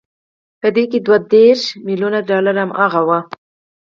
په 0.61 0.67
دې 0.75 0.83
کې 0.91 0.99
دوه 1.05 1.17
دېرش 1.33 1.61
ميليونه 1.85 2.19
ډالر 2.29 2.55
هماغه 2.63 3.01
وو 3.07 3.19